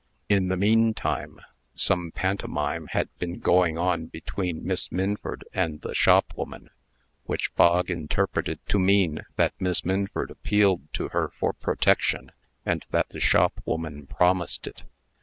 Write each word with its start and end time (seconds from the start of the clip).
In 0.29 0.47
the 0.47 0.57
mean 0.57 0.95
time, 0.95 1.39
some 1.75 2.09
pantomime 2.09 2.87
had 2.87 3.09
been 3.19 3.37
going 3.37 3.77
on 3.77 4.07
between 4.07 4.65
Miss 4.65 4.91
Minford 4.91 5.43
and 5.53 5.79
the 5.81 5.93
shopwoman, 5.93 6.71
which 7.25 7.53
Bog 7.53 7.91
interpreted 7.91 8.59
to 8.69 8.79
mean 8.79 9.19
that 9.35 9.53
Miss 9.59 9.85
Minford 9.85 10.31
appealed 10.31 10.91
to 10.93 11.09
her 11.09 11.27
for 11.27 11.53
protection, 11.53 12.31
and 12.65 12.83
that 12.89 13.09
the 13.09 13.19
shopwoman 13.19 14.07
promised 14.07 14.65
it. 14.65 14.81